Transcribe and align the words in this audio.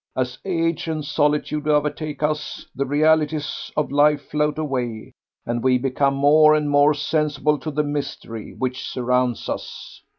As 0.15 0.39
age 0.45 0.87
and 0.87 1.05
solitude 1.05 1.67
overtake 1.67 2.23
us, 2.23 2.65
the 2.73 2.87
realities 2.87 3.71
of 3.77 3.91
life 3.91 4.23
float 4.31 4.57
away 4.57 5.13
and 5.45 5.63
we 5.63 5.77
become 5.77 6.15
more 6.15 6.55
and 6.55 6.67
more 6.71 6.95
sensible 6.95 7.59
to 7.59 7.69
the 7.69 7.83
mystery 7.83 8.55
which 8.57 8.83
surrounds 8.89 9.47
us. 9.47 10.01